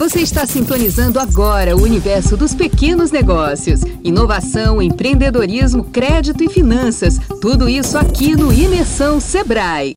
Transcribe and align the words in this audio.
Você 0.00 0.20
está 0.20 0.46
sintonizando 0.46 1.20
agora 1.20 1.76
o 1.76 1.82
universo 1.82 2.34
dos 2.34 2.54
pequenos 2.54 3.10
negócios. 3.10 3.82
Inovação, 4.02 4.80
empreendedorismo, 4.80 5.84
crédito 5.84 6.42
e 6.42 6.48
finanças. 6.48 7.18
Tudo 7.42 7.68
isso 7.68 7.98
aqui 7.98 8.34
no 8.34 8.50
Imersão 8.50 9.20
Sebrae. 9.20 9.92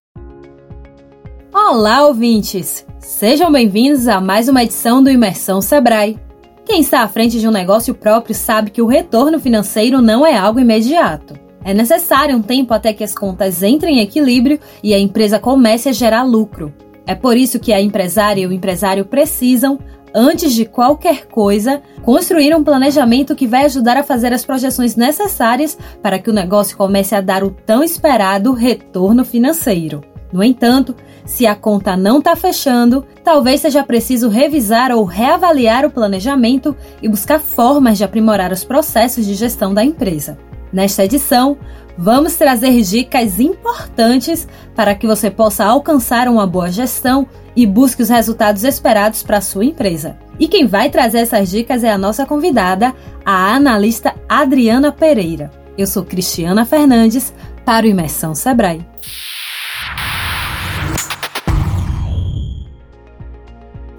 Olá, 1.53 2.05
ouvintes! 2.05 2.85
Sejam 2.99 3.49
bem-vindos 3.49 4.09
a 4.09 4.19
mais 4.19 4.49
uma 4.49 4.63
edição 4.63 5.01
do 5.01 5.09
Imersão 5.09 5.61
Sebrae. 5.61 6.19
Quem 6.65 6.81
está 6.81 7.03
à 7.03 7.07
frente 7.07 7.39
de 7.39 7.47
um 7.47 7.51
negócio 7.51 7.95
próprio 7.95 8.35
sabe 8.35 8.71
que 8.71 8.81
o 8.81 8.87
retorno 8.87 9.39
financeiro 9.39 10.01
não 10.01 10.25
é 10.25 10.35
algo 10.35 10.59
imediato. 10.59 11.33
É 11.63 11.73
necessário 11.73 12.35
um 12.35 12.41
tempo 12.41 12.73
até 12.73 12.91
que 12.91 13.05
as 13.05 13.15
contas 13.15 13.63
entrem 13.63 13.99
em 13.99 14.01
equilíbrio 14.01 14.59
e 14.83 14.93
a 14.93 14.99
empresa 14.99 15.39
comece 15.39 15.87
a 15.87 15.93
gerar 15.93 16.23
lucro. 16.23 16.73
É 17.05 17.15
por 17.15 17.35
isso 17.35 17.59
que 17.59 17.73
a 17.73 17.81
empresária 17.81 18.41
e 18.41 18.47
o 18.47 18.53
empresário 18.53 19.05
precisam, 19.05 19.79
antes 20.15 20.53
de 20.53 20.65
qualquer 20.65 21.25
coisa, 21.27 21.81
construir 22.01 22.55
um 22.55 22.63
planejamento 22.63 23.35
que 23.35 23.47
vai 23.47 23.65
ajudar 23.65 23.97
a 23.97 24.03
fazer 24.03 24.31
as 24.31 24.45
projeções 24.45 24.95
necessárias 24.95 25.77
para 26.01 26.19
que 26.19 26.29
o 26.29 26.33
negócio 26.33 26.77
comece 26.77 27.15
a 27.15 27.21
dar 27.21 27.43
o 27.43 27.51
tão 27.51 27.83
esperado 27.83 28.53
retorno 28.53 29.25
financeiro. 29.25 30.01
No 30.31 30.43
entanto, 30.43 30.95
se 31.25 31.45
a 31.45 31.55
conta 31.55 31.95
não 31.95 32.17
está 32.17 32.35
fechando, 32.35 33.05
talvez 33.23 33.61
seja 33.61 33.83
preciso 33.83 34.29
revisar 34.29 34.91
ou 34.91 35.03
reavaliar 35.03 35.85
o 35.85 35.91
planejamento 35.91 36.75
e 37.03 37.07
buscar 37.07 37.39
formas 37.39 37.99
de 37.99 38.03
aprimorar 38.03 38.51
os 38.51 38.63
processos 38.63 39.27
de 39.27 39.35
gestão 39.35 39.73
da 39.73 39.83
empresa. 39.83 40.37
Nesta 40.71 41.05
edição, 41.05 41.55
vamos 41.97 42.35
trazer 42.35 42.81
dicas 42.81 43.39
importantes 43.39 44.47
para 44.75 44.95
que 44.95 45.07
você 45.07 45.29
possa 45.29 45.65
alcançar 45.65 46.27
uma 46.27 46.47
boa 46.47 46.71
gestão 46.71 47.27
e 47.55 47.65
busque 47.65 48.01
os 48.01 48.09
resultados 48.09 48.63
esperados 48.63 49.21
para 49.23 49.41
sua 49.41 49.65
empresa. 49.65 50.17
E 50.39 50.47
quem 50.47 50.65
vai 50.65 50.89
trazer 50.89 51.19
essas 51.19 51.49
dicas 51.49 51.83
é 51.83 51.91
a 51.91 51.97
nossa 51.97 52.25
convidada, 52.25 52.93
a 53.25 53.53
analista 53.53 54.15
Adriana 54.27 54.91
Pereira. 54.91 55.51
Eu 55.77 55.87
sou 55.87 56.03
Cristiana 56.03 56.65
Fernandes 56.65 57.33
para 57.65 57.85
o 57.85 57.89
Imersão 57.89 58.33
Sebrae. 58.33 58.85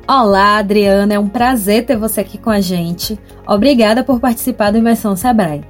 Olá, 0.07 0.59
Adriana, 0.59 1.15
é 1.15 1.19
um 1.19 1.29
prazer 1.29 1.87
ter 1.87 1.97
você 1.97 2.21
aqui 2.21 2.37
com 2.37 2.51
a 2.51 2.61
gente. 2.61 3.19
Obrigada 3.47 4.05
por 4.05 4.21
participar 4.21 4.71
do 4.71 4.77
Imersão 4.77 5.17
Sebrae. 5.17 5.65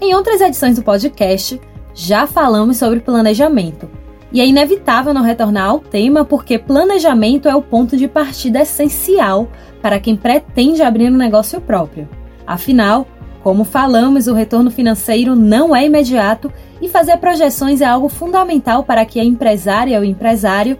Em 0.00 0.14
outras 0.14 0.42
edições 0.42 0.76
do 0.76 0.82
podcast, 0.82 1.58
já 1.94 2.26
falamos 2.26 2.76
sobre 2.76 3.00
planejamento. 3.00 3.88
E 4.30 4.40
é 4.40 4.46
inevitável 4.46 5.14
não 5.14 5.22
retornar 5.22 5.70
ao 5.70 5.80
tema 5.80 6.24
porque 6.24 6.58
planejamento 6.58 7.48
é 7.48 7.56
o 7.56 7.62
ponto 7.62 7.96
de 7.96 8.06
partida 8.06 8.60
essencial 8.60 9.48
para 9.80 9.98
quem 9.98 10.14
pretende 10.14 10.82
abrir 10.82 11.10
um 11.10 11.16
negócio 11.16 11.60
próprio. 11.62 12.06
Afinal, 12.46 13.06
como 13.42 13.64
falamos, 13.64 14.26
o 14.26 14.34
retorno 14.34 14.70
financeiro 14.70 15.34
não 15.34 15.74
é 15.74 15.86
imediato 15.86 16.52
e 16.82 16.88
fazer 16.88 17.16
projeções 17.16 17.80
é 17.80 17.86
algo 17.86 18.10
fundamental 18.10 18.84
para 18.84 19.04
que 19.06 19.18
a 19.18 19.24
empresária 19.24 19.96
ou 19.98 20.04
empresário 20.04 20.76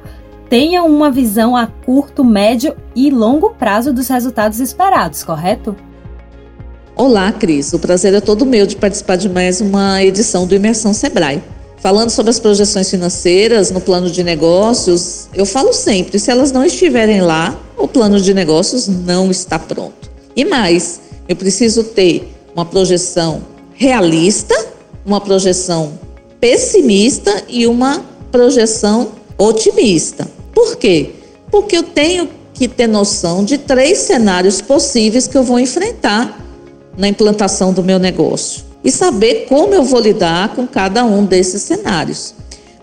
tenham 0.51 0.87
uma 0.87 1.11
visão 1.11 1.57
a 1.57 1.67
curto, 1.67 2.23
médio 2.23 2.77
e 2.95 3.11
longo 3.11 3.51
prazo 3.55 3.95
dos 3.95 4.09
resultados 4.09 4.61
esperados, 4.61 5.25
correto? 5.25 5.75
Olá, 6.99 7.31
Cris. 7.31 7.75
O 7.75 7.79
prazer 7.79 8.15
é 8.15 8.23
todo 8.23 8.47
meu 8.47 8.67
de 8.67 8.75
participar 8.75 9.17
de 9.17 9.29
mais 9.29 9.61
uma 9.61 10.03
edição 10.03 10.47
do 10.47 10.55
Imersão 10.55 10.95
Sebrae. 10.95 11.43
Falando 11.77 12.09
sobre 12.09 12.31
as 12.31 12.41
projeções 12.41 12.89
financeiras 12.89 13.71
no 13.71 13.83
plano 13.83 14.11
de 14.11 14.25
negócios, 14.25 15.29
eu 15.35 15.45
falo 15.45 15.75
sempre: 15.75 16.19
se 16.19 16.31
elas 16.31 16.53
não 16.53 16.65
estiverem 16.65 17.21
lá, 17.21 17.55
o 17.77 17.87
plano 17.87 18.19
de 18.19 18.33
negócios 18.33 18.89
não 18.89 19.31
está 19.31 19.59
pronto. 19.59 20.11
E 20.35 20.43
mais, 20.47 21.03
eu 21.29 21.37
preciso 21.37 21.85
ter 21.85 22.33
uma 22.55 22.65
projeção 22.65 23.43
realista, 23.75 24.57
uma 25.05 25.21
projeção 25.21 25.99
pessimista 26.41 27.43
e 27.47 27.67
uma 27.67 28.03
projeção 28.33 29.13
otimista. 29.37 30.27
Por 30.55 30.77
quê? 30.77 31.11
Porque 31.51 31.77
eu 31.77 31.83
tenho 31.83 32.27
que 32.55 32.67
ter 32.67 32.87
noção 32.87 33.45
de 33.45 33.59
três 33.59 33.99
cenários 33.99 34.63
possíveis 34.63 35.27
que 35.27 35.37
eu 35.37 35.43
vou 35.43 35.61
enfrentar 35.61 36.46
na 36.97 37.09
implantação 37.09 37.73
do 37.73 37.83
meu 37.83 37.99
negócio 37.99 38.65
e 38.85 38.91
saber 38.91 39.47
como 39.49 39.75
eu 39.75 39.83
vou 39.83 40.01
lidar 40.01 40.55
com 40.55 40.67
cada 40.67 41.05
um 41.05 41.25
desses 41.25 41.63
cenários. 41.63 42.35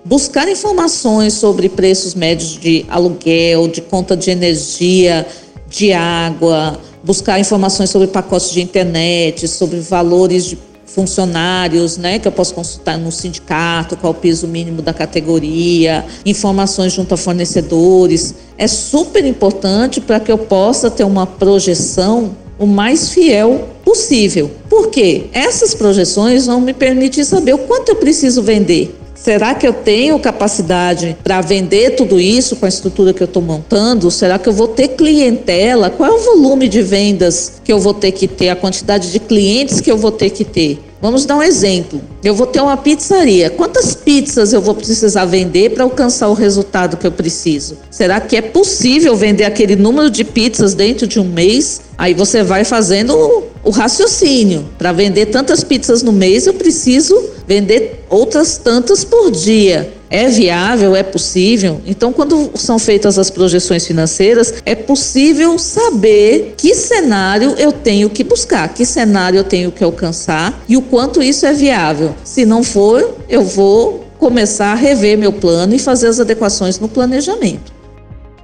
Buscar 0.03 0.49
informações 0.49 1.33
sobre 1.33 1.69
preços 1.69 2.13
médios 2.13 2.59
de 2.59 2.85
aluguel, 2.89 3.69
de 3.69 3.79
conta 3.79 4.17
de 4.17 4.29
energia, 4.29 5.25
de 5.69 5.93
água, 5.93 6.77
buscar 7.03 7.39
informações 7.39 7.89
sobre 7.89 8.07
pacotes 8.07 8.51
de 8.51 8.61
internet, 8.61 9.47
sobre 9.47 9.79
valores 9.79 10.45
de 10.45 10.57
funcionários, 10.85 11.97
né, 11.97 12.19
que 12.19 12.27
eu 12.27 12.31
posso 12.31 12.53
consultar 12.53 12.97
no 12.97 13.11
sindicato, 13.11 13.97
qual 13.97 14.11
o 14.11 14.15
piso 14.15 14.47
mínimo 14.47 14.81
da 14.81 14.93
categoria, 14.93 16.05
informações 16.25 16.93
junto 16.93 17.13
a 17.13 17.17
fornecedores. 17.17 18.35
É 18.57 18.67
super 18.67 19.25
importante 19.25 19.99
para 19.99 20.19
que 20.19 20.31
eu 20.31 20.37
possa 20.37 20.91
ter 20.91 21.03
uma 21.03 21.25
projeção 21.25 22.35
o 22.59 22.67
mais 22.67 23.09
fiel 23.09 23.69
possível. 23.83 24.49
Por 24.69 24.89
quê? 24.89 25.25
Essas 25.33 25.73
projeções 25.73 26.45
vão 26.45 26.61
me 26.61 26.73
permitir 26.73 27.25
saber 27.25 27.53
o 27.53 27.59
quanto 27.59 27.89
eu 27.89 27.95
preciso 27.95 28.41
vender. 28.41 28.95
Será 29.23 29.55
que 29.55 29.65
eu 29.65 29.71
tenho 29.71 30.19
capacidade 30.19 31.15
para 31.23 31.39
vender 31.39 31.91
tudo 31.91 32.19
isso 32.19 32.57
com 32.57 32.65
a 32.65 32.69
estrutura 32.69 33.13
que 33.13 33.23
eu 33.23 33.25
estou 33.25 33.41
montando? 33.41 34.11
Será 34.11 34.37
que 34.37 34.49
eu 34.49 34.53
vou 34.53 34.67
ter 34.67 34.89
clientela? 34.89 35.89
Qual 35.89 36.09
é 36.09 36.13
o 36.13 36.19
volume 36.19 36.67
de 36.67 36.81
vendas 36.81 37.53
que 37.63 37.71
eu 37.71 37.79
vou 37.79 37.93
ter 37.93 38.11
que 38.11 38.27
ter? 38.27 38.49
A 38.49 38.55
quantidade 38.55 39.13
de 39.13 39.19
clientes 39.19 39.79
que 39.79 39.89
eu 39.89 39.97
vou 39.97 40.11
ter 40.11 40.29
que 40.29 40.43
ter? 40.43 40.77
Vamos 41.03 41.25
dar 41.25 41.35
um 41.35 41.43
exemplo. 41.43 42.01
Eu 42.23 42.33
vou 42.33 42.47
ter 42.47 42.61
uma 42.61 42.77
pizzaria. 42.77 43.49
Quantas 43.49 43.93
pizzas 43.93 44.53
eu 44.53 44.61
vou 44.61 44.73
precisar 44.73 45.25
vender 45.25 45.71
para 45.71 45.83
alcançar 45.83 46.29
o 46.29 46.33
resultado 46.33 46.95
que 46.95 47.05
eu 47.05 47.11
preciso? 47.11 47.77
Será 47.91 48.21
que 48.21 48.37
é 48.37 48.41
possível 48.41 49.13
vender 49.13 49.43
aquele 49.43 49.75
número 49.75 50.09
de 50.09 50.23
pizzas 50.23 50.73
dentro 50.73 51.05
de 51.05 51.19
um 51.19 51.25
mês? 51.25 51.81
Aí 51.97 52.13
você 52.13 52.41
vai 52.41 52.63
fazendo 52.63 53.43
o, 53.65 53.69
raciocínio. 53.69 54.65
Para 54.77 54.93
vender 54.93 55.25
tantas 55.25 55.61
pizzas 55.61 56.01
no 56.01 56.13
mês, 56.13 56.47
eu 56.47 56.53
preciso 56.53 57.21
vender 57.45 58.05
outras 58.09 58.55
tantas 58.55 59.03
por 59.03 59.29
dia. 59.29 59.91
É 60.13 60.27
viável? 60.27 60.95
É 60.95 61.01
possível? 61.01 61.81
Então, 61.87 62.13
quando 62.13 62.51
são 62.53 62.77
feitas 62.77 63.17
as 63.17 63.31
projeções 63.31 63.87
financeiras, 63.87 64.53
é 64.63 64.75
possível 64.75 65.57
saber 65.57 66.53
que 66.55 66.75
cenário 66.75 67.55
eu 67.57 67.71
tenho 67.71 68.07
que 68.11 68.23
buscar, 68.23 68.71
que 68.71 68.85
cenário 68.85 69.39
eu 69.39 69.43
tenho 69.43 69.71
que 69.71 69.83
alcançar 69.83 70.61
e 70.69 70.77
o 70.77 70.83
quanto 70.83 71.23
isso 71.23 71.47
é 71.47 71.53
viável. 71.53 72.13
Se 72.23 72.45
não 72.45 72.61
for, 72.61 73.17
eu 73.27 73.41
vou 73.41 74.05
começar 74.19 74.73
a 74.73 74.75
rever 74.75 75.17
meu 75.17 75.33
plano 75.33 75.73
e 75.73 75.79
fazer 75.79 76.09
as 76.09 76.19
adequações 76.19 76.79
no 76.79 76.87
planejamento. 76.87 77.73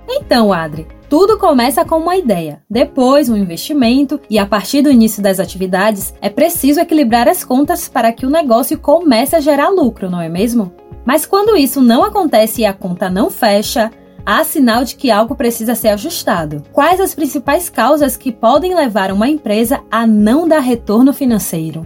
Então, 0.09 0.51
Adri, 0.51 0.87
tudo 1.07 1.37
começa 1.37 1.85
com 1.85 1.97
uma 1.97 2.17
ideia, 2.17 2.63
depois 2.67 3.29
um 3.29 3.37
investimento 3.37 4.19
e 4.27 4.39
a 4.39 4.45
partir 4.47 4.81
do 4.81 4.89
início 4.89 5.21
das 5.21 5.39
atividades 5.39 6.15
é 6.19 6.29
preciso 6.29 6.79
equilibrar 6.79 7.27
as 7.27 7.43
contas 7.43 7.87
para 7.87 8.11
que 8.11 8.25
o 8.25 8.29
negócio 8.31 8.75
comece 8.79 9.35
a 9.35 9.39
gerar 9.39 9.69
lucro, 9.69 10.09
não 10.09 10.19
é 10.19 10.27
mesmo? 10.27 10.73
Mas 11.05 11.25
quando 11.25 11.57
isso 11.57 11.81
não 11.81 12.03
acontece 12.03 12.61
e 12.61 12.65
a 12.65 12.73
conta 12.73 13.09
não 13.09 13.29
fecha, 13.29 13.91
há 14.25 14.43
sinal 14.43 14.83
de 14.83 14.95
que 14.95 15.09
algo 15.09 15.35
precisa 15.35 15.75
ser 15.75 15.89
ajustado. 15.89 16.63
Quais 16.71 16.99
as 16.99 17.15
principais 17.15 17.69
causas 17.69 18.15
que 18.15 18.31
podem 18.31 18.75
levar 18.75 19.11
uma 19.11 19.27
empresa 19.27 19.81
a 19.89 20.05
não 20.05 20.47
dar 20.47 20.59
retorno 20.59 21.13
financeiro? 21.13 21.85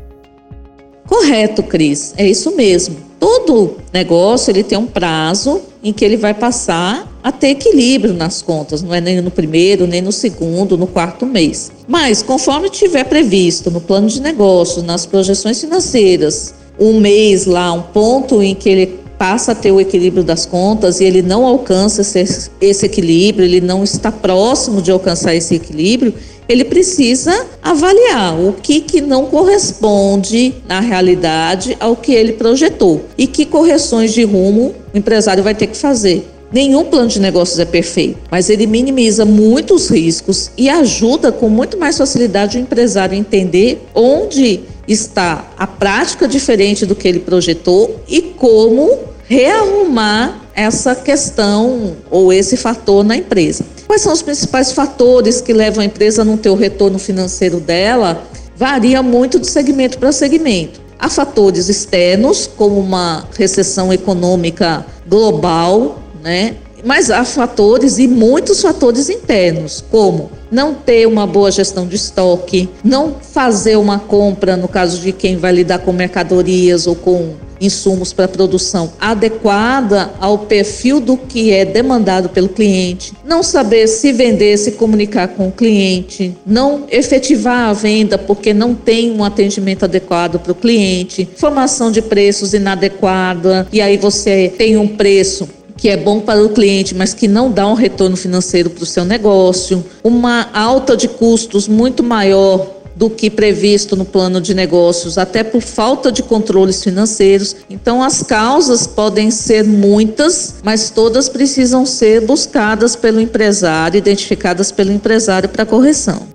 Correto, 1.08 1.64
Cris. 1.64 2.14
É 2.18 2.28
isso 2.28 2.56
mesmo. 2.56 2.98
Todo 3.20 3.78
negócio 3.94 4.52
ele 4.52 4.64
tem 4.64 4.78
um 4.78 4.86
prazo 4.86 5.62
em 5.82 5.94
que 5.94 6.04
ele 6.04 6.18
vai 6.18 6.34
passar 6.34 7.08
a 7.24 7.32
ter 7.32 7.50
equilíbrio 7.50 8.14
nas 8.14 8.42
contas, 8.42 8.82
não 8.82 8.94
é 8.94 9.00
nem 9.00 9.22
no 9.22 9.32
primeiro, 9.32 9.88
nem 9.88 10.02
no 10.02 10.12
segundo, 10.12 10.78
no 10.78 10.88
quarto 10.88 11.26
mês. 11.26 11.72
Mas 11.88 12.22
conforme 12.22 12.70
tiver 12.70 13.06
previsto 13.06 13.72
no 13.72 13.80
plano 13.80 14.08
de 14.08 14.22
negócio, 14.22 14.84
nas 14.84 15.06
projeções 15.06 15.62
financeiras, 15.62 16.54
um 16.78 17.00
mês 17.00 17.46
lá, 17.46 17.72
um 17.72 17.82
ponto 17.82 18.42
em 18.42 18.54
que 18.54 18.68
ele 18.68 19.00
passa 19.24 19.54
a 19.54 19.56
ter 19.56 19.72
o 19.72 19.80
equilíbrio 19.80 20.22
das 20.22 20.46
contas 20.46 21.00
e 21.00 21.06
ele 21.06 21.22
não 21.22 21.46
alcança 21.46 22.02
esse, 22.02 22.52
esse 22.60 22.86
equilíbrio, 22.86 23.46
ele 23.46 23.62
não 23.62 23.82
está 23.82 24.12
próximo 24.12 24.82
de 24.82 24.92
alcançar 24.92 25.34
esse 25.34 25.56
equilíbrio, 25.56 26.14
ele 26.46 26.66
precisa 26.66 27.46
avaliar 27.62 28.38
o 28.38 28.52
que, 28.52 28.82
que 28.82 29.00
não 29.00 29.28
corresponde 29.28 30.54
na 30.68 30.82
realidade 30.82 31.78
ao 31.80 31.96
que 31.96 32.12
ele 32.12 32.34
projetou 32.34 33.06
e 33.18 33.26
que 33.26 33.46
correções 33.46 34.14
de 34.14 34.26
rumo 34.26 34.76
o 34.94 34.98
empresário 34.98 35.42
vai 35.42 35.56
ter 35.56 35.68
que 35.68 35.78
fazer. 35.78 36.30
Nenhum 36.52 36.84
plano 36.84 37.08
de 37.08 37.22
negócios 37.22 37.58
é 37.60 37.66
perfeito, 37.66 38.20
mas 38.30 38.50
ele 38.50 38.68
minimiza 38.68 39.24
muitos 39.24 39.90
riscos 39.90 40.52
e 40.58 40.68
ajuda 40.68 41.32
com 41.32 41.48
muito 41.48 41.78
mais 41.80 41.98
facilidade 41.98 42.58
o 42.58 42.62
empresário 42.62 43.16
a 43.16 43.18
entender 43.18 43.88
onde 43.96 44.60
está 44.86 45.50
a 45.58 45.66
prática 45.66 46.28
diferente 46.28 46.86
do 46.86 46.94
que 46.94 47.08
ele 47.08 47.20
projetou 47.20 48.02
e 48.06 48.22
como 48.22 49.13
rearrumar 49.28 50.42
essa 50.56 50.96
questão 50.96 51.96
ou 52.10 52.32
esse 52.32 52.56
fator 52.58 53.04
na 53.04 53.16
empresa. 53.16 53.66
Quais 53.88 54.02
são 54.02 54.14
os 54.14 54.22
principais 54.22 54.72
fatores 54.72 55.42
que 55.42 55.54
levam 55.54 55.82
a 55.82 55.86
empresa 55.86 56.22
a 56.22 56.26
não 56.26 56.38
ter 56.38 56.50
o 56.50 56.56
retorno 56.56 57.00
financeiro 57.00 57.60
dela? 57.60 58.24
Varia 58.56 59.02
muito 59.02 59.40
de 59.40 59.48
segmento 59.48 59.98
para 59.98 60.12
segmento. 60.12 60.82
Há 61.00 61.10
fatores 61.10 61.70
externos, 61.70 62.50
como 62.56 62.80
uma 62.80 63.28
recessão 63.38 63.92
econômica 63.92 64.86
global, 65.08 66.00
né? 66.24 66.56
Mas 66.86 67.10
há 67.10 67.24
fatores 67.24 67.98
e 67.98 68.08
muitos 68.08 68.62
fatores 68.62 69.10
internos, 69.10 69.84
como 69.90 70.30
não 70.52 70.74
ter 70.74 71.08
uma 71.08 71.26
boa 71.26 71.50
gestão 71.50 71.88
de 71.88 71.96
estoque, 71.96 72.70
não 72.84 73.16
fazer 73.22 73.78
uma 73.78 74.00
compra, 74.00 74.58
no 74.58 74.68
caso 74.68 75.00
de 75.00 75.12
quem 75.12 75.38
vai 75.38 75.54
lidar 75.54 75.80
com 75.80 75.94
mercadorias 75.94 76.86
ou 76.86 76.96
com 76.96 77.34
insumos 77.66 78.14
para 78.14 78.28
produção 78.28 78.94
adequada 79.00 80.12
ao 80.20 80.40
perfil 80.40 81.00
do 81.00 81.18
que 81.18 81.52
é 81.52 81.66
demandado 81.66 82.30
pelo 82.30 82.50
cliente, 82.50 83.14
não 83.26 83.42
saber 83.42 83.88
se 83.88 84.12
vender, 84.12 84.58
se 84.58 84.74
comunicar 84.74 85.30
com 85.30 85.48
o 85.48 85.52
cliente, 85.52 86.36
não 86.46 86.86
efetivar 86.90 87.70
a 87.70 87.74
venda 87.74 88.18
porque 88.18 88.54
não 88.54 88.76
tem 88.76 89.12
um 89.12 89.24
atendimento 89.24 89.86
adequado 89.86 90.40
para 90.40 90.52
o 90.52 90.56
cliente, 90.56 91.28
formação 91.36 91.92
de 91.92 92.02
preços 92.02 92.54
inadequada 92.54 93.68
e 93.72 93.82
aí 93.82 93.98
você 93.98 94.54
tem 94.58 94.78
um 94.78 94.88
preço 94.88 95.48
que 95.84 95.90
é 95.90 95.98
bom 95.98 96.22
para 96.22 96.42
o 96.42 96.50
cliente, 96.50 96.96
mas 96.96 97.14
que 97.14 97.28
não 97.28 97.52
dá 97.52 97.68
um 97.68 97.74
retorno 97.74 98.16
financeiro 98.16 98.70
para 98.70 98.84
o 98.84 98.86
seu 98.86 99.04
negócio, 99.04 99.84
uma 100.04 100.50
alta 100.54 100.96
de 100.96 101.08
custos 101.08 101.68
muito 101.68 102.02
maior 102.02 102.73
do 102.96 103.10
que 103.10 103.30
previsto 103.30 103.96
no 103.96 104.06
plano 104.06 104.40
de 104.40 104.54
negócios, 104.54 105.18
até 105.18 105.44
por 105.44 105.62
falta 105.62 106.12
de 106.12 106.22
controles 106.22 106.84
financeiros. 106.84 107.56
Então, 107.70 108.04
as 108.04 108.24
causas 108.24 108.86
podem 108.86 109.32
ser 109.32 109.64
muitas, 109.64 110.56
mas 110.64 110.90
todas 110.90 111.30
precisam 111.30 111.86
ser 111.86 112.22
buscadas 112.22 112.96
pelo 112.96 113.20
empresário, 113.20 113.98
identificadas 113.98 114.72
pelo 114.72 114.92
empresário 114.92 115.50
para 115.50 115.66
correção. 115.66 116.28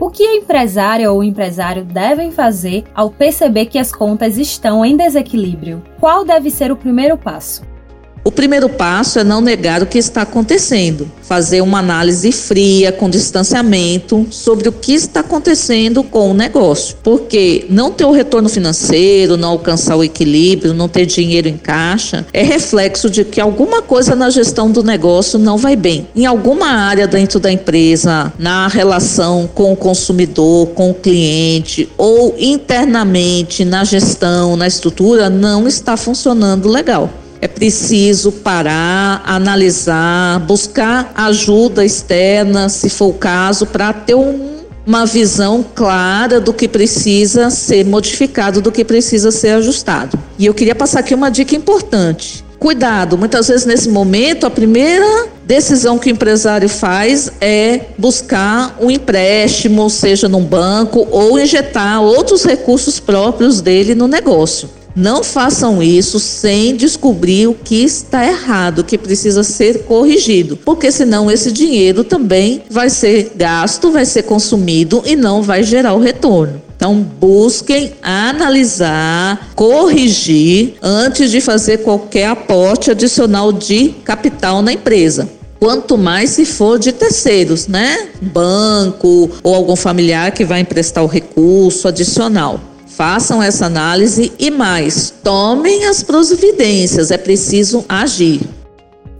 O 0.00 0.10
que 0.10 0.22
a 0.22 0.36
empresária 0.36 1.10
ou 1.10 1.18
o 1.18 1.24
empresário 1.24 1.84
devem 1.84 2.30
fazer 2.30 2.84
ao 2.94 3.10
perceber 3.10 3.66
que 3.66 3.78
as 3.78 3.90
contas 3.90 4.38
estão 4.38 4.84
em 4.84 4.96
desequilíbrio? 4.96 5.82
Qual 5.98 6.24
deve 6.24 6.50
ser 6.50 6.70
o 6.70 6.76
primeiro 6.76 7.18
passo? 7.18 7.62
O 8.24 8.30
primeiro 8.30 8.68
passo 8.68 9.18
é 9.18 9.24
não 9.24 9.40
negar 9.40 9.82
o 9.82 9.86
que 9.86 9.98
está 9.98 10.22
acontecendo, 10.22 11.10
fazer 11.22 11.60
uma 11.60 11.78
análise 11.78 12.30
fria, 12.32 12.92
com 12.92 13.08
distanciamento, 13.08 14.26
sobre 14.30 14.68
o 14.68 14.72
que 14.72 14.92
está 14.92 15.20
acontecendo 15.20 16.02
com 16.02 16.30
o 16.30 16.34
negócio. 16.34 16.96
Porque 17.02 17.66
não 17.70 17.90
ter 17.90 18.04
o 18.04 18.10
retorno 18.10 18.48
financeiro, 18.48 19.36
não 19.36 19.50
alcançar 19.50 19.96
o 19.96 20.04
equilíbrio, 20.04 20.74
não 20.74 20.88
ter 20.88 21.06
dinheiro 21.06 21.48
em 21.48 21.56
caixa, 21.56 22.26
é 22.32 22.42
reflexo 22.42 23.08
de 23.08 23.24
que 23.24 23.40
alguma 23.40 23.82
coisa 23.82 24.14
na 24.14 24.30
gestão 24.30 24.70
do 24.70 24.82
negócio 24.82 25.38
não 25.38 25.56
vai 25.56 25.76
bem. 25.76 26.08
Em 26.14 26.26
alguma 26.26 26.68
área 26.68 27.06
dentro 27.06 27.38
da 27.38 27.50
empresa, 27.50 28.32
na 28.38 28.68
relação 28.68 29.48
com 29.54 29.72
o 29.72 29.76
consumidor, 29.76 30.68
com 30.68 30.90
o 30.90 30.94
cliente, 30.94 31.88
ou 31.96 32.34
internamente 32.38 33.64
na 33.64 33.84
gestão, 33.84 34.56
na 34.56 34.66
estrutura, 34.66 35.30
não 35.30 35.66
está 35.66 35.96
funcionando 35.96 36.68
legal. 36.68 37.10
É 37.40 37.46
preciso 37.46 38.32
parar, 38.32 39.22
analisar, 39.24 40.40
buscar 40.40 41.12
ajuda 41.14 41.84
externa, 41.84 42.68
se 42.68 42.88
for 42.88 43.10
o 43.10 43.14
caso, 43.14 43.66
para 43.66 43.92
ter 43.92 44.14
um, 44.14 44.58
uma 44.86 45.06
visão 45.06 45.64
clara 45.74 46.40
do 46.40 46.52
que 46.52 46.66
precisa 46.66 47.50
ser 47.50 47.84
modificado, 47.84 48.60
do 48.60 48.72
que 48.72 48.84
precisa 48.84 49.30
ser 49.30 49.50
ajustado. 49.50 50.18
E 50.38 50.46
eu 50.46 50.54
queria 50.54 50.74
passar 50.74 51.00
aqui 51.00 51.14
uma 51.14 51.30
dica 51.30 51.54
importante. 51.54 52.44
Cuidado, 52.58 53.16
muitas 53.16 53.46
vezes 53.46 53.64
nesse 53.64 53.88
momento 53.88 54.44
a 54.44 54.50
primeira 54.50 55.28
decisão 55.44 55.96
que 55.96 56.10
o 56.10 56.12
empresário 56.12 56.68
faz 56.68 57.30
é 57.40 57.82
buscar 57.96 58.76
um 58.80 58.90
empréstimo, 58.90 59.88
seja 59.88 60.28
num 60.28 60.42
banco, 60.42 61.06
ou 61.08 61.38
injetar 61.38 62.02
outros 62.02 62.42
recursos 62.42 62.98
próprios 62.98 63.60
dele 63.60 63.94
no 63.94 64.08
negócio. 64.08 64.68
Não 64.94 65.22
façam 65.22 65.82
isso 65.82 66.18
sem 66.18 66.74
descobrir 66.74 67.46
o 67.46 67.54
que 67.54 67.84
está 67.84 68.26
errado, 68.26 68.80
o 68.80 68.84
que 68.84 68.98
precisa 68.98 69.42
ser 69.42 69.84
corrigido, 69.84 70.56
porque 70.56 70.90
senão 70.90 71.30
esse 71.30 71.52
dinheiro 71.52 72.02
também 72.02 72.62
vai 72.68 72.90
ser 72.90 73.32
gasto, 73.36 73.92
vai 73.92 74.04
ser 74.04 74.24
consumido 74.24 75.02
e 75.06 75.14
não 75.14 75.42
vai 75.42 75.62
gerar 75.62 75.94
o 75.94 76.00
retorno. 76.00 76.62
Então, 76.76 76.94
busquem 76.94 77.92
analisar, 78.00 79.50
corrigir 79.56 80.74
antes 80.80 81.28
de 81.28 81.40
fazer 81.40 81.78
qualquer 81.78 82.28
aporte 82.28 82.92
adicional 82.92 83.52
de 83.52 83.88
capital 84.04 84.62
na 84.62 84.72
empresa. 84.72 85.28
Quanto 85.58 85.98
mais 85.98 86.30
se 86.30 86.44
for 86.44 86.78
de 86.78 86.92
terceiros, 86.92 87.66
né? 87.66 88.10
Banco 88.22 89.28
ou 89.42 89.56
algum 89.56 89.74
familiar 89.74 90.30
que 90.30 90.44
vai 90.44 90.60
emprestar 90.60 91.02
o 91.02 91.08
recurso 91.08 91.88
adicional. 91.88 92.60
Façam 92.98 93.40
essa 93.40 93.66
análise 93.66 94.32
e 94.40 94.50
mais, 94.50 95.14
tomem 95.22 95.84
as 95.84 96.02
providências, 96.02 97.12
é 97.12 97.16
preciso 97.16 97.84
agir. 97.88 98.40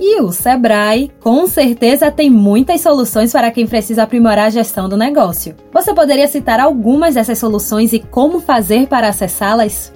E 0.01 0.21
o 0.21 0.33
Sebrae, 0.33 1.13
com 1.21 1.47
certeza, 1.47 2.11
tem 2.11 2.29
muitas 2.29 2.81
soluções 2.81 3.31
para 3.31 3.53
quem 3.53 3.69
precisa 3.69 4.03
aprimorar 4.03 4.47
a 4.47 4.51
gestão 4.51 4.89
do 4.89 4.97
negócio. 4.97 5.55
Você 5.73 5.95
poderia 5.95 6.27
citar 6.27 6.59
algumas 6.59 7.15
dessas 7.15 7.39
soluções 7.39 7.93
e 7.93 8.01
como 8.01 8.41
fazer 8.41 8.89
para 8.89 9.11
acessá-las? 9.11 9.93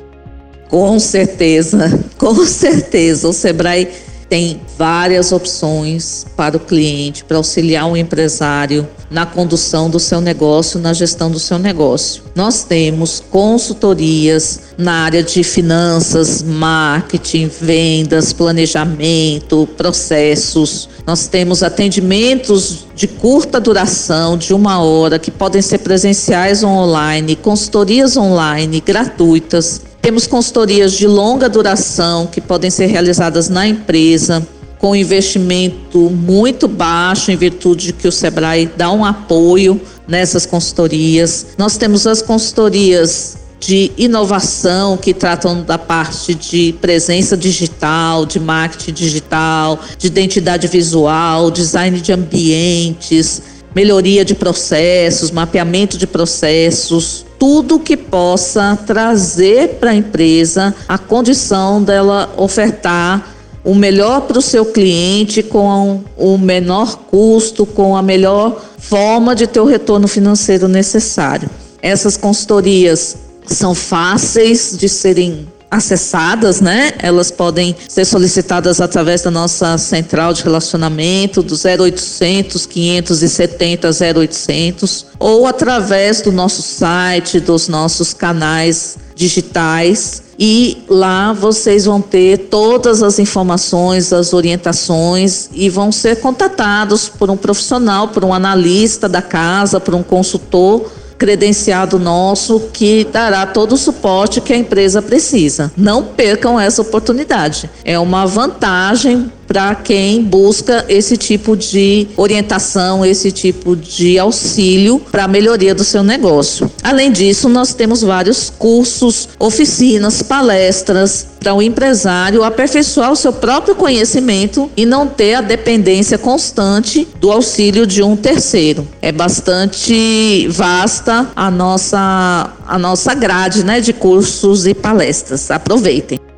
Com 0.70 0.96
certeza, 1.00 1.98
com 2.16 2.36
certeza. 2.46 3.26
O 3.26 3.32
Sebrae 3.32 3.88
tem 4.32 4.62
várias 4.78 5.30
opções 5.30 6.24
para 6.34 6.56
o 6.56 6.60
cliente, 6.60 7.22
para 7.22 7.36
auxiliar 7.36 7.86
o 7.86 7.94
empresário 7.94 8.88
na 9.10 9.26
condução 9.26 9.90
do 9.90 10.00
seu 10.00 10.22
negócio, 10.22 10.80
na 10.80 10.94
gestão 10.94 11.30
do 11.30 11.38
seu 11.38 11.58
negócio. 11.58 12.22
Nós 12.34 12.64
temos 12.64 13.22
consultorias 13.30 14.58
na 14.78 15.04
área 15.04 15.22
de 15.22 15.44
finanças, 15.44 16.42
marketing, 16.42 17.50
vendas, 17.60 18.32
planejamento, 18.32 19.68
processos. 19.76 20.88
Nós 21.06 21.26
temos 21.26 21.62
atendimentos 21.62 22.86
de 22.96 23.06
curta 23.06 23.60
duração, 23.60 24.38
de 24.38 24.54
uma 24.54 24.82
hora, 24.82 25.18
que 25.18 25.30
podem 25.30 25.60
ser 25.60 25.80
presenciais 25.80 26.62
ou 26.62 26.70
online, 26.70 27.36
consultorias 27.36 28.16
online 28.16 28.80
gratuitas 28.80 29.91
temos 30.02 30.26
consultorias 30.26 30.92
de 30.94 31.06
longa 31.06 31.48
duração 31.48 32.26
que 32.26 32.40
podem 32.40 32.70
ser 32.70 32.86
realizadas 32.86 33.48
na 33.48 33.68
empresa, 33.68 34.44
com 34.76 34.96
investimento 34.96 36.10
muito 36.10 36.66
baixo, 36.66 37.30
em 37.30 37.36
virtude 37.36 37.86
de 37.86 37.92
que 37.92 38.08
o 38.08 38.12
Sebrae 38.12 38.68
dá 38.76 38.90
um 38.90 39.04
apoio 39.04 39.80
nessas 40.08 40.44
consultorias. 40.44 41.46
Nós 41.56 41.76
temos 41.76 42.04
as 42.04 42.20
consultorias 42.20 43.36
de 43.60 43.92
inovação 43.96 44.96
que 44.96 45.14
tratam 45.14 45.62
da 45.62 45.78
parte 45.78 46.34
de 46.34 46.74
presença 46.80 47.36
digital, 47.36 48.26
de 48.26 48.40
marketing 48.40 48.92
digital, 48.92 49.78
de 49.96 50.08
identidade 50.08 50.66
visual, 50.66 51.48
design 51.48 52.00
de 52.00 52.12
ambientes, 52.12 53.40
melhoria 53.72 54.24
de 54.24 54.34
processos, 54.34 55.30
mapeamento 55.30 55.96
de 55.96 56.08
processos, 56.08 57.24
tudo 57.42 57.80
que 57.80 57.96
possa 57.96 58.78
trazer 58.86 59.70
para 59.80 59.90
a 59.90 59.94
empresa 59.96 60.72
a 60.86 60.96
condição 60.96 61.82
dela 61.82 62.32
ofertar 62.36 63.34
o 63.64 63.74
melhor 63.74 64.20
para 64.20 64.38
o 64.38 64.40
seu 64.40 64.64
cliente 64.64 65.42
com 65.42 66.04
o 66.16 66.38
menor 66.38 66.96
custo, 67.10 67.66
com 67.66 67.96
a 67.96 68.02
melhor 68.02 68.64
forma 68.78 69.34
de 69.34 69.48
ter 69.48 69.58
o 69.58 69.64
retorno 69.64 70.06
financeiro 70.06 70.68
necessário. 70.68 71.50
Essas 71.82 72.16
consultorias 72.16 73.16
são 73.44 73.74
fáceis 73.74 74.76
de 74.78 74.88
serem 74.88 75.48
acessadas, 75.72 76.60
né? 76.60 76.92
Elas 76.98 77.30
podem 77.30 77.74
ser 77.88 78.04
solicitadas 78.04 78.78
através 78.78 79.22
da 79.22 79.30
nossa 79.30 79.78
central 79.78 80.34
de 80.34 80.42
relacionamento 80.42 81.42
do 81.42 81.54
0800 81.54 82.66
570 82.66 83.88
0800 83.88 85.06
ou 85.18 85.46
através 85.46 86.20
do 86.20 86.30
nosso 86.30 86.60
site, 86.60 87.40
dos 87.40 87.68
nossos 87.68 88.12
canais 88.12 88.98
digitais 89.14 90.22
e 90.38 90.84
lá 90.88 91.32
vocês 91.32 91.86
vão 91.86 92.02
ter 92.02 92.48
todas 92.50 93.02
as 93.02 93.18
informações, 93.18 94.12
as 94.12 94.34
orientações 94.34 95.48
e 95.54 95.70
vão 95.70 95.90
ser 95.90 96.16
contatados 96.20 97.08
por 97.08 97.30
um 97.30 97.36
profissional, 97.36 98.08
por 98.08 98.24
um 98.24 98.34
analista 98.34 99.08
da 99.08 99.22
casa, 99.22 99.80
por 99.80 99.94
um 99.94 100.02
consultor 100.02 100.90
credenciado 101.22 102.00
nosso 102.00 102.68
que 102.72 103.04
dará 103.04 103.46
todo 103.46 103.74
o 103.74 103.78
suporte 103.78 104.40
que 104.40 104.52
a 104.52 104.56
empresa 104.56 105.00
precisa. 105.00 105.70
Não 105.76 106.02
percam 106.02 106.58
essa 106.58 106.82
oportunidade. 106.82 107.70
É 107.84 107.96
uma 107.96 108.26
vantagem 108.26 109.30
para 109.46 109.74
quem 109.74 110.22
busca 110.22 110.84
esse 110.88 111.16
tipo 111.16 111.56
de 111.56 112.08
orientação, 112.16 113.04
esse 113.04 113.30
tipo 113.30 113.76
de 113.76 114.18
auxílio 114.18 115.00
para 115.10 115.24
a 115.24 115.28
melhoria 115.28 115.74
do 115.74 115.84
seu 115.84 116.02
negócio. 116.02 116.70
Além 116.82 117.12
disso, 117.12 117.48
nós 117.48 117.74
temos 117.74 118.02
vários 118.02 118.50
cursos, 118.50 119.28
oficinas, 119.38 120.22
palestras 120.22 121.26
para 121.42 121.54
o 121.54 121.60
empresário 121.60 122.44
aperfeiçoar 122.44 123.10
o 123.10 123.16
seu 123.16 123.32
próprio 123.32 123.74
conhecimento 123.74 124.70
e 124.76 124.86
não 124.86 125.08
ter 125.08 125.34
a 125.34 125.40
dependência 125.40 126.16
constante 126.16 127.06
do 127.18 127.32
auxílio 127.32 127.84
de 127.84 128.02
um 128.02 128.16
terceiro. 128.16 128.86
É 129.02 129.10
bastante 129.10 130.46
vasta 130.48 131.28
a 131.34 131.50
nossa 131.50 132.52
a 132.66 132.78
nossa 132.78 133.12
grade, 133.14 133.64
né, 133.64 133.80
de 133.80 133.92
cursos 133.92 134.66
e 134.66 134.72
palestras. 134.72 135.50
Aproveitem. 135.50 136.31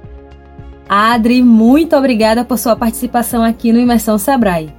Adri, 0.88 1.42
muito 1.42 1.96
obrigada 1.96 2.44
por 2.44 2.58
sua 2.58 2.76
participação 2.76 3.42
aqui 3.42 3.72
no 3.72 3.80
Imersão 3.80 4.18
Sebrae. 4.18 4.72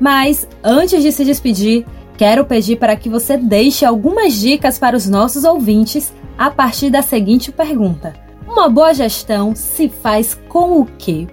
Mas, 0.00 0.46
antes 0.62 1.02
de 1.02 1.10
se 1.10 1.24
despedir, 1.24 1.84
quero 2.16 2.44
pedir 2.44 2.76
para 2.76 2.96
que 2.96 3.08
você 3.08 3.36
deixe 3.36 3.84
algumas 3.84 4.34
dicas 4.34 4.78
para 4.78 4.96
os 4.96 5.08
nossos 5.08 5.44
ouvintes 5.44 6.12
a 6.36 6.50
partir 6.50 6.90
da 6.90 7.02
seguinte 7.02 7.50
pergunta: 7.50 8.14
Uma 8.46 8.68
boa 8.68 8.94
gestão 8.94 9.54
se 9.56 9.88
faz 9.88 10.38
com 10.48 10.80
o 10.80 10.86
quê? 10.98 11.26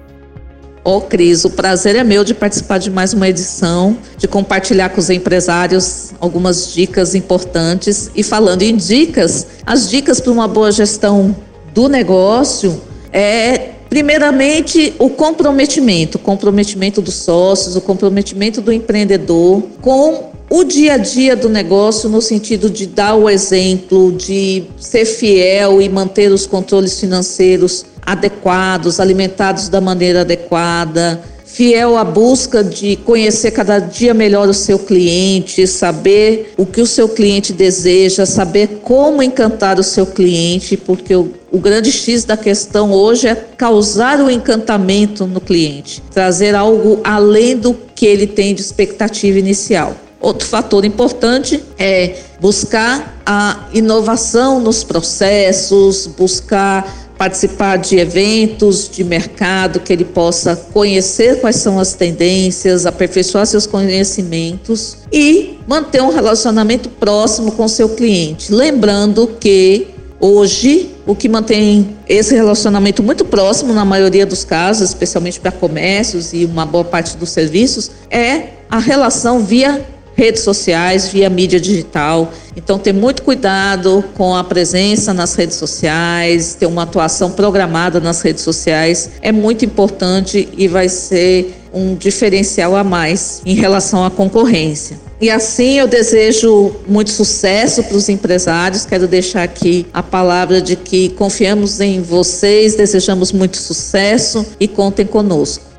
Ô, 0.83 0.97
oh, 0.97 1.01
Cris, 1.01 1.43
o 1.45 1.49
prazer 1.49 1.95
é 1.95 2.03
meu 2.03 2.23
de 2.23 2.35
participar 2.35 2.77
de 2.77 2.91
mais 2.91 3.11
uma 3.11 3.27
edição, 3.27 3.97
de 4.17 4.27
compartilhar 4.27 4.89
com 4.89 4.99
os 4.99 5.09
empresários 5.09 6.13
algumas 6.19 6.71
dicas 6.73 7.15
importantes. 7.15 8.11
E 8.15 8.21
falando 8.21 8.61
em 8.61 8.75
dicas, 8.75 9.47
as 9.65 9.89
dicas 9.89 10.19
para 10.19 10.31
uma 10.31 10.47
boa 10.47 10.71
gestão 10.71 11.35
do 11.73 11.89
negócio 11.89 12.79
é 13.11 13.74
Primeiramente, 13.89 14.93
o 14.99 15.09
comprometimento, 15.09 16.17
o 16.17 16.21
comprometimento 16.21 17.01
dos 17.01 17.15
sócios, 17.15 17.75
o 17.75 17.81
comprometimento 17.81 18.61
do 18.61 18.71
empreendedor 18.71 19.63
com 19.81 20.31
o 20.49 20.63
dia 20.63 20.93
a 20.93 20.97
dia 20.97 21.35
do 21.35 21.49
negócio 21.49 22.09
no 22.09 22.21
sentido 22.21 22.69
de 22.69 22.85
dar 22.85 23.15
o 23.15 23.29
exemplo, 23.29 24.11
de 24.11 24.63
ser 24.77 25.05
fiel 25.05 25.81
e 25.81 25.89
manter 25.89 26.31
os 26.31 26.45
controles 26.45 26.99
financeiros 26.99 27.85
adequados, 28.05 28.99
alimentados 28.99 29.69
da 29.69 29.81
maneira 29.81 30.21
adequada, 30.21 31.21
fiel 31.55 31.97
à 31.97 32.03
busca 32.03 32.61
de 32.61 32.97
conhecer 32.97 33.49
cada 33.51 33.79
dia 33.79 34.13
melhor 34.13 34.49
o 34.49 34.53
seu 34.53 34.77
cliente, 34.77 35.65
saber 35.65 36.53
o 36.57 36.65
que 36.65 36.81
o 36.81 36.85
seu 36.85 37.07
cliente 37.07 37.53
deseja, 37.53 38.25
saber 38.25 38.81
como 38.83 39.23
encantar 39.23 39.79
o 39.79 39.83
seu 39.83 40.05
cliente, 40.05 40.75
porque 40.75 41.15
o, 41.15 41.31
o 41.49 41.57
grande 41.57 41.93
X 41.93 42.25
da 42.25 42.35
questão 42.35 42.91
hoje 42.91 43.29
é 43.29 43.35
causar 43.35 44.19
o 44.19 44.29
encantamento 44.29 45.25
no 45.25 45.39
cliente, 45.39 46.03
trazer 46.13 46.55
algo 46.55 46.99
além 47.05 47.55
do 47.55 47.73
que 47.73 48.05
ele 48.05 48.27
tem 48.27 48.53
de 48.53 48.59
expectativa 48.59 49.39
inicial. 49.39 49.95
Outro 50.19 50.45
fator 50.45 50.83
importante 50.83 51.63
é 51.79 52.17
buscar 52.41 53.21
a 53.25 53.69
inovação 53.73 54.59
nos 54.59 54.83
processos, 54.83 56.05
buscar 56.05 57.04
participar 57.17 57.77
de 57.77 57.97
eventos 57.97 58.89
de 58.89 59.03
mercado, 59.03 59.79
que 59.79 59.91
ele 59.91 60.05
possa 60.05 60.55
conhecer 60.55 61.39
quais 61.39 61.57
são 61.57 61.79
as 61.79 61.93
tendências, 61.93 62.85
aperfeiçoar 62.85 63.45
seus 63.45 63.65
conhecimentos 63.65 64.97
e 65.11 65.57
manter 65.67 66.01
um 66.01 66.09
relacionamento 66.09 66.89
próximo 66.89 67.51
com 67.53 67.67
seu 67.67 67.89
cliente. 67.89 68.51
Lembrando 68.51 69.27
que 69.39 69.87
hoje 70.19 70.91
o 71.05 71.15
que 71.15 71.29
mantém 71.29 71.95
esse 72.07 72.33
relacionamento 72.33 73.03
muito 73.03 73.23
próximo, 73.23 73.73
na 73.73 73.85
maioria 73.85 74.25
dos 74.25 74.43
casos, 74.43 74.89
especialmente 74.89 75.39
para 75.39 75.51
comércios 75.51 76.33
e 76.33 76.45
uma 76.45 76.65
boa 76.65 76.83
parte 76.83 77.15
dos 77.17 77.29
serviços, 77.29 77.91
é 78.09 78.49
a 78.69 78.79
relação 78.79 79.39
via 79.39 79.85
redes 80.15 80.41
sociais, 80.41 81.09
via 81.09 81.29
mídia 81.29 81.59
digital. 81.59 82.31
Então, 82.55 82.79
ter 82.79 82.93
muito 82.93 83.21
cuidado 83.21 84.03
com 84.15 84.35
a 84.35 84.43
presença 84.43 85.13
nas 85.13 85.35
redes 85.35 85.57
sociais, 85.57 86.55
ter 86.55 86.65
uma 86.65 86.83
atuação 86.83 87.31
programada 87.31 87.99
nas 87.99 88.21
redes 88.21 88.43
sociais 88.43 89.11
é 89.21 89.31
muito 89.31 89.65
importante 89.65 90.47
e 90.57 90.67
vai 90.67 90.87
ser 90.87 91.53
um 91.73 91.93
diferencial 91.93 92.75
a 92.75 92.83
mais 92.83 93.41
em 93.45 93.53
relação 93.53 94.05
à 94.05 94.09
concorrência. 94.09 94.97
E 95.19 95.29
assim 95.29 95.79
eu 95.79 95.87
desejo 95.87 96.73
muito 96.87 97.09
sucesso 97.09 97.83
para 97.83 97.97
os 97.97 98.07
empresários. 98.07 98.85
Quero 98.85 99.07
deixar 99.07 99.43
aqui 99.43 99.85
a 99.93 100.01
palavra 100.01 100.61
de 100.61 100.75
que 100.75 101.09
confiamos 101.09 101.79
em 101.81 102.01
vocês, 102.01 102.75
desejamos 102.75 103.31
muito 103.31 103.57
sucesso 103.57 104.45
e 104.59 104.67
contem 104.67 105.05
conosco. 105.05 105.74